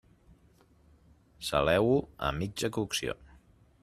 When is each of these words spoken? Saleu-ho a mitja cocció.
Saleu-ho 1.49 1.99
a 2.29 2.31
mitja 2.39 2.73
cocció. 2.79 3.15